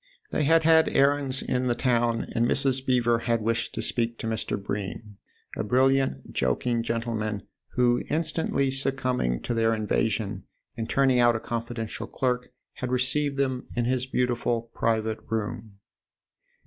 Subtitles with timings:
[0.31, 2.83] They had had errands in the town, and Mrs.
[2.83, 4.59] Beever had wished to speak to Mr.
[4.59, 5.17] Bream,
[5.55, 7.43] a brilliant, joking gentleman,
[7.73, 10.45] who, instantly succumbing to their invasion
[10.75, 15.73] and turning out a confidential clerk, had received them in his beautiful private room.